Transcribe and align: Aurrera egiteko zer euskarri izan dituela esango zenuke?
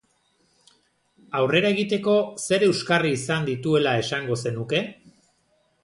Aurrera 1.41 1.71
egiteko 1.77 2.17
zer 2.45 2.67
euskarri 2.69 3.15
izan 3.19 3.47
dituela 3.51 3.97
esango 4.07 4.43
zenuke? 4.45 4.83